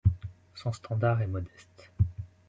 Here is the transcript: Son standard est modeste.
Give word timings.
Son 0.55 0.73
standard 0.73 1.21
est 1.21 1.27
modeste. 1.27 1.91